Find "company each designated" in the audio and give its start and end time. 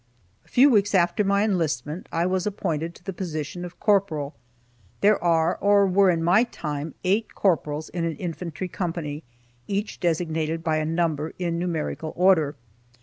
8.67-10.63